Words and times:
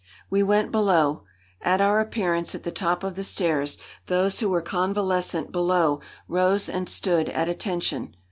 We 0.31 0.41
went 0.41 0.71
below. 0.71 1.25
At 1.61 1.79
our 1.79 1.99
appearance 1.99 2.55
at 2.55 2.63
the 2.63 2.71
top 2.71 3.03
of 3.03 3.13
the 3.13 3.23
stairs 3.23 3.77
those 4.07 4.39
who 4.39 4.49
were 4.49 4.63
convalescent 4.63 5.51
below 5.51 6.01
rose 6.27 6.67
and 6.67 6.89
stood 6.89 7.29
at 7.29 7.47
attention. 7.47 8.15